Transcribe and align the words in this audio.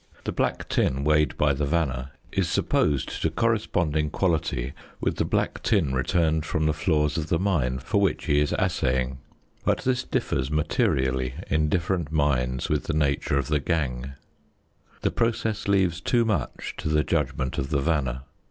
The 0.23 0.31
black 0.31 0.67
tin 0.67 1.03
weighed 1.03 1.37
by 1.37 1.53
the 1.53 1.67
vanner 1.67 2.09
is 2.31 2.49
supposed 2.49 3.21
to 3.21 3.29
correspond 3.29 3.95
in 3.95 4.09
quality 4.09 4.73
with 4.99 5.17
the 5.17 5.25
black 5.25 5.61
tin 5.61 5.93
returned 5.93 6.43
from 6.43 6.65
the 6.65 6.73
floors 6.73 7.17
of 7.19 7.27
the 7.29 7.37
mine 7.37 7.77
for 7.77 8.01
which 8.01 8.25
he 8.25 8.39
is 8.39 8.51
assaying, 8.57 9.19
but 9.63 9.81
this 9.81 10.03
differs 10.03 10.49
materially 10.49 11.35
in 11.51 11.69
different 11.69 12.11
mines 12.11 12.67
with 12.67 12.85
the 12.85 12.95
nature 12.95 13.37
of 13.37 13.49
the 13.49 13.59
gangue. 13.59 14.13
The 15.01 15.11
process 15.11 15.67
leaves 15.67 16.01
too 16.01 16.25
much 16.25 16.73
to 16.79 16.89
the 16.89 17.03
judgment 17.03 17.59
of 17.59 17.69
the 17.69 17.79
vanner. 17.79 18.23